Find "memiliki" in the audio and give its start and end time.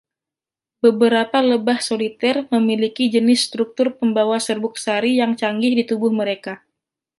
2.55-3.05